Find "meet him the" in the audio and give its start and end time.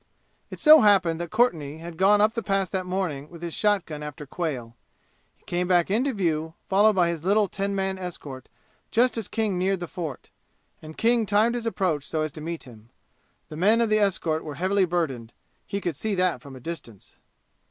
12.41-13.57